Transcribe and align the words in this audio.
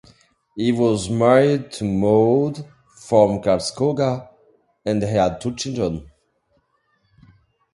He 0.57 0.71
was 0.71 1.11
married 1.11 1.71
to 1.73 1.83
Maud 1.83 2.65
from 2.95 3.39
Karlskoga 3.39 4.29
and 4.83 4.99
they 4.99 5.05
had 5.05 5.39
two 5.39 5.53
children. 5.55 6.09